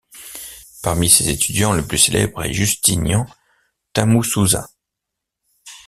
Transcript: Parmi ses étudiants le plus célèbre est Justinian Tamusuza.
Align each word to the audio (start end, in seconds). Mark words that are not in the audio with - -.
Parmi 0.81 1.11
ses 1.11 1.29
étudiants 1.29 1.73
le 1.73 1.85
plus 1.85 1.99
célèbre 1.99 2.41
est 2.43 2.53
Justinian 2.53 3.27
Tamusuza. 3.93 4.67